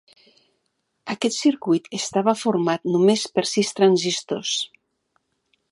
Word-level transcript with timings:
Aquest 1.15 1.35
circuit 1.41 1.89
estava 1.99 2.35
format 2.45 2.89
només 2.95 3.27
per 3.35 3.47
sis 3.53 3.73
transistors. 3.81 4.55